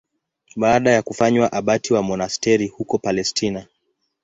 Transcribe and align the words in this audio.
Baada 0.55 0.91
ya 0.91 1.01
kufanywa 1.01 1.51
abati 1.51 1.93
wa 1.93 2.03
monasteri 2.03 2.67
huko 2.67 2.97
Palestina. 2.97 3.67